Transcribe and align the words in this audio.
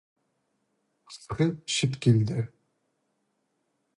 Хысхы 1.11 1.47
чит 1.75 1.99
килді. 2.07 2.41